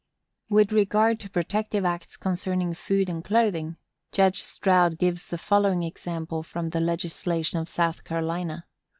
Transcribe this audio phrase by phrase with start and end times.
[0.49, 3.77] With regard to protective acts concerning food and clothing,
[4.11, 8.65] Judge Stroud gives the following example from the legislation of South Carolina.